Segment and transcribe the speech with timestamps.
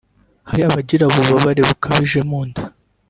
[0.49, 2.61] Hari abagira ububabare bukabije mu nda